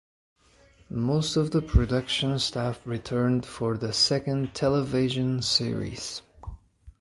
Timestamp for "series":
5.43-6.23